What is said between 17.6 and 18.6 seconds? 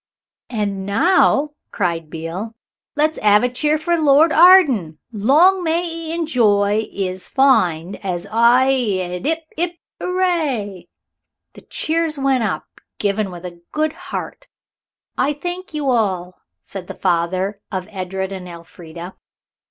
of Edred and